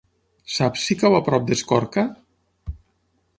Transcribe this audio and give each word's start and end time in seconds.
Saps 0.53 0.85
si 0.87 0.97
cau 1.03 1.17
a 1.17 1.19
prop 1.27 1.45
d'Escorca? 1.51 2.07